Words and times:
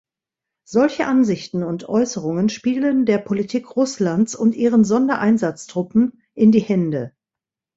Solche 0.65 1.05
Ansichten 1.05 1.61
und 1.61 1.87
Äußerungen 1.87 2.49
spielen 2.49 3.05
der 3.05 3.19
Politik 3.19 3.75
Russlands 3.75 4.33
und 4.35 4.55
ihren 4.55 4.83
Sondereinsatztruppen 4.83 6.23
in 6.33 6.51
die 6.51 6.59
Hände. 6.59 7.13